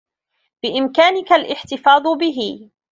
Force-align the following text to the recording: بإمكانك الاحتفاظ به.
بإمكانك 0.63 1.31
الاحتفاظ 1.31 2.03
به. 2.19 2.69